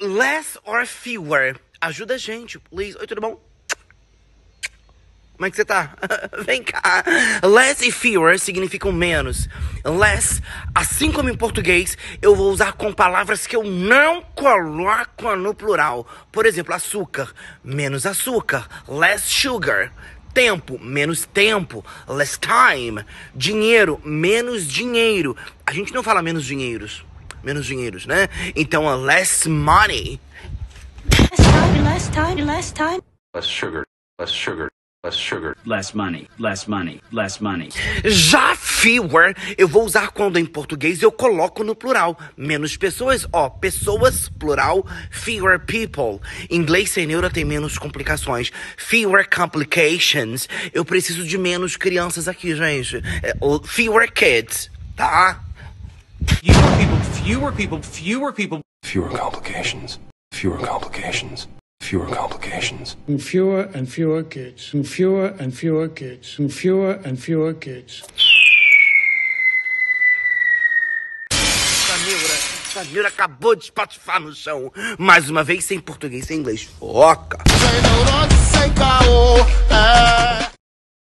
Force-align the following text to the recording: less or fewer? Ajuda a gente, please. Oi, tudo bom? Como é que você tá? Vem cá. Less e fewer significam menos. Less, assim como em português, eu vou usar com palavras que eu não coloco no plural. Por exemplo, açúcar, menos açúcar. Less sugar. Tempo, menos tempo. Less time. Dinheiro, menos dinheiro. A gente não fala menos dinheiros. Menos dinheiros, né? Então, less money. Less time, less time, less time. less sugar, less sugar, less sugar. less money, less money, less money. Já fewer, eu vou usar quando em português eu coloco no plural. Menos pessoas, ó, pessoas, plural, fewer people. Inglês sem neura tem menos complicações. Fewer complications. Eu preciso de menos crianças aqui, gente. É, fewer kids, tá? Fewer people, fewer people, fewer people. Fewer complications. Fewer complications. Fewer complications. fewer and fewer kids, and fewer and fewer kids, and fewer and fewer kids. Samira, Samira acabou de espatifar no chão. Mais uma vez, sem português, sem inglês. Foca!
less 0.00 0.58
or 0.64 0.86
fewer? 0.86 1.56
Ajuda 1.80 2.14
a 2.14 2.18
gente, 2.18 2.58
please. 2.58 2.96
Oi, 2.98 3.06
tudo 3.06 3.20
bom? 3.20 3.40
Como 5.40 5.46
é 5.46 5.50
que 5.50 5.56
você 5.56 5.64
tá? 5.64 5.96
Vem 6.44 6.62
cá. 6.62 7.02
Less 7.42 7.86
e 7.86 7.90
fewer 7.90 8.38
significam 8.38 8.92
menos. 8.92 9.48
Less, 9.82 10.42
assim 10.74 11.10
como 11.10 11.30
em 11.30 11.34
português, 11.34 11.96
eu 12.20 12.36
vou 12.36 12.50
usar 12.52 12.74
com 12.74 12.92
palavras 12.92 13.46
que 13.46 13.56
eu 13.56 13.64
não 13.64 14.20
coloco 14.20 15.34
no 15.36 15.54
plural. 15.54 16.06
Por 16.30 16.44
exemplo, 16.44 16.74
açúcar, 16.74 17.32
menos 17.64 18.04
açúcar. 18.04 18.68
Less 18.86 19.30
sugar. 19.30 19.90
Tempo, 20.34 20.78
menos 20.78 21.24
tempo. 21.24 21.82
Less 22.06 22.38
time. 22.38 23.02
Dinheiro, 23.34 23.98
menos 24.04 24.66
dinheiro. 24.66 25.34
A 25.64 25.72
gente 25.72 25.94
não 25.94 26.02
fala 26.02 26.20
menos 26.20 26.44
dinheiros. 26.44 27.02
Menos 27.42 27.66
dinheiros, 27.66 28.06
né? 28.06 28.28
Então, 28.54 28.84
less 29.02 29.48
money. 29.48 30.20
Less 31.10 31.42
time, 31.42 31.82
less 31.82 32.10
time, 32.10 32.42
less 32.42 32.72
time. 32.72 33.00
less 33.34 33.46
sugar, 33.46 33.84
less 34.18 34.32
sugar, 34.32 34.68
less 35.04 35.16
sugar. 35.16 35.56
less 35.64 35.94
money, 35.94 36.28
less 36.38 36.66
money, 36.68 37.00
less 37.12 37.40
money. 37.40 37.70
Já 38.04 38.54
fewer, 38.56 39.34
eu 39.56 39.68
vou 39.68 39.84
usar 39.84 40.10
quando 40.10 40.38
em 40.38 40.44
português 40.44 41.00
eu 41.00 41.12
coloco 41.12 41.62
no 41.62 41.74
plural. 41.74 42.18
Menos 42.36 42.76
pessoas, 42.76 43.26
ó, 43.32 43.48
pessoas, 43.48 44.28
plural, 44.28 44.84
fewer 45.10 45.60
people. 45.60 46.20
Inglês 46.50 46.90
sem 46.90 47.06
neura 47.06 47.30
tem 47.30 47.44
menos 47.44 47.78
complicações. 47.78 48.50
Fewer 48.76 49.28
complications. 49.28 50.48
Eu 50.72 50.84
preciso 50.84 51.24
de 51.24 51.38
menos 51.38 51.76
crianças 51.76 52.26
aqui, 52.26 52.54
gente. 52.56 52.96
É, 53.22 53.34
fewer 53.64 54.12
kids, 54.12 54.70
tá? 54.96 55.44
Fewer 56.26 56.76
people, 56.76 56.89
fewer 57.30 57.52
people, 57.52 57.80
fewer 57.80 58.32
people. 58.32 58.60
Fewer 58.82 59.08
complications. 59.08 60.00
Fewer 60.32 60.58
complications. 60.58 61.46
Fewer 61.80 62.08
complications. 62.08 62.96
fewer 63.20 63.60
and 63.72 63.88
fewer 63.88 64.24
kids, 64.24 64.74
and 64.74 64.84
fewer 64.86 65.26
and 65.38 65.54
fewer 65.54 65.88
kids, 65.88 66.38
and 66.40 66.52
fewer 66.52 66.92
and 67.04 67.16
fewer 67.22 67.54
kids. 67.54 68.02
Samira, 71.86 72.36
Samira 72.72 73.08
acabou 73.08 73.54
de 73.54 73.64
espatifar 73.64 74.18
no 74.20 74.34
chão. 74.34 74.72
Mais 74.98 75.30
uma 75.30 75.44
vez, 75.44 75.64
sem 75.64 75.78
português, 75.78 76.26
sem 76.26 76.38
inglês. 76.38 76.64
Foca! 76.80 77.38